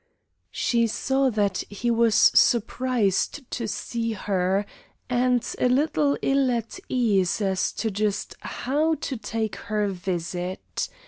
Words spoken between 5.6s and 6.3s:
little